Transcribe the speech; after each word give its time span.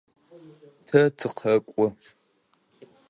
Тэ 0.87 0.99
тыкъэкӏо. 1.17 1.85